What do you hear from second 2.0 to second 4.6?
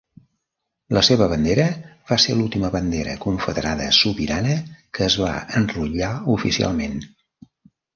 va ser l'última bandera confederada sobirana